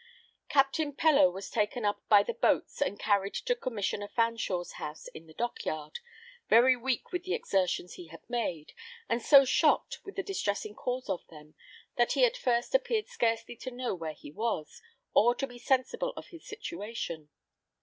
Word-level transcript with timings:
Captain 0.49 0.93
Pellow 0.95 1.29
was 1.31 1.51
taken 1.51 1.85
up 1.85 2.01
by 2.09 2.23
the 2.23 2.33
boats 2.33 2.81
and 2.81 2.97
carried 2.99 3.35
to 3.35 3.53
Commissioner 3.55 4.07
Fanshaw's 4.07 4.71
house 4.81 5.07
in 5.09 5.27
the 5.27 5.33
dock 5.35 5.63
yard, 5.63 5.99
very 6.49 6.75
weak 6.75 7.11
with 7.11 7.23
the 7.23 7.35
exertions 7.35 7.93
he 7.93 8.07
had 8.07 8.27
made, 8.27 8.73
and 9.07 9.21
so 9.21 9.45
shocked 9.45 9.99
with 10.03 10.15
the 10.15 10.23
distressing 10.23 10.73
cause 10.73 11.07
of 11.07 11.27
them, 11.27 11.53
that 11.97 12.13
he 12.13 12.25
at 12.25 12.35
first 12.35 12.73
appeared 12.73 13.09
scarcely 13.09 13.55
to 13.57 13.69
know 13.69 13.93
where 13.93 14.13
he 14.15 14.31
was, 14.31 14.81
or 15.13 15.35
to 15.35 15.45
be 15.45 15.59
sensible 15.59 16.13
of 16.17 16.29
his 16.29 16.47
situation. 16.47 17.29